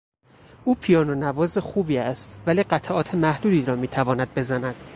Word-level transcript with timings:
او 0.65 0.75
پیانو 0.75 1.15
نواز 1.15 1.57
خوبی 1.57 1.97
است 1.97 2.39
ولی 2.45 2.63
قطعات 2.63 3.15
محدودی 3.15 3.65
را 3.65 3.75
میتواند 3.75 4.33
بزند. 4.35 4.75